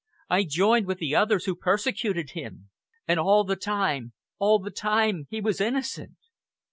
I 0.31 0.45
joined 0.45 0.87
with 0.87 0.97
the 0.97 1.15
others 1.15 1.45
who 1.45 1.55
persecuted 1.55 2.31
him. 2.31 2.71
And 3.07 3.19
all 3.19 3.43
the 3.43 3.55
time 3.55 4.13
all 4.39 4.57
the 4.57 4.71
time 4.71 5.27
he 5.29 5.39
was 5.39 5.61
innocent!" 5.61 6.17